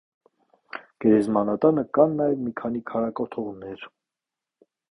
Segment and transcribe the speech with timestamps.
[1.03, 3.87] Գերեզմանատանը կան նաև մի քանի քարակոթողներ։